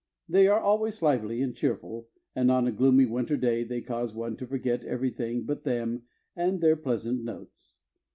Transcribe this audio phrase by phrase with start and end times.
[0.27, 4.35] They are always lively and cheerful and on a gloomy winter day they cause one
[4.37, 7.77] to forget everything but them and their pleasant notes.